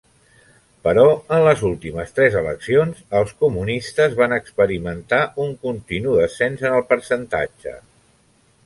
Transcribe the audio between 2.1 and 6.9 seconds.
tres eleccions els comunistes van experimentar un continu descens en el